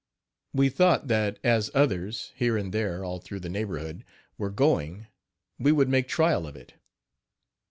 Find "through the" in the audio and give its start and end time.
3.19-3.49